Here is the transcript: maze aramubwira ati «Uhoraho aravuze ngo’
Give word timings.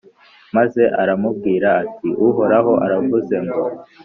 maze 0.55 0.81
aramubwira 1.01 1.67
ati 1.83 2.09
«Uhoraho 2.27 2.71
aravuze 2.85 3.35
ngo’ 3.45 3.63